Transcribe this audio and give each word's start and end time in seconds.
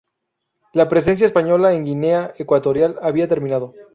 La 0.73 0.89
presencia 0.89 1.27
española 1.27 1.75
en 1.75 1.85
Guinea 1.85 2.33
Ecuatorial 2.39 2.97
había 3.03 3.27
terminado. 3.27 3.75